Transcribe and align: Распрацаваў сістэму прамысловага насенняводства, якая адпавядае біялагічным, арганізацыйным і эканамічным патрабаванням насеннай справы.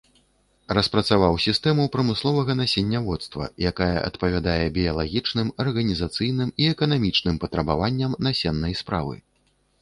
Распрацаваў 0.75 1.33
сістэму 1.43 1.83
прамысловага 1.95 2.55
насенняводства, 2.61 3.49
якая 3.71 3.91
адпавядае 4.07 4.63
біялагічным, 4.79 5.53
арганізацыйным 5.65 6.49
і 6.65 6.71
эканамічным 6.73 7.35
патрабаванням 7.45 8.19
насеннай 8.31 8.73
справы. 8.83 9.15